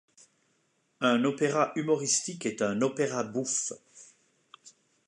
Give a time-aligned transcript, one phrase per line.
[1.01, 3.69] Un opéra humoristique est un opéra bouffe.